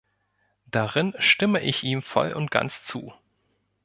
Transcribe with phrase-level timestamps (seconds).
[0.65, 3.13] Darin stimme ich ihm voll und ganz zu.